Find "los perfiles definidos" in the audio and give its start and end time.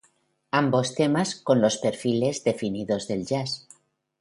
1.61-3.07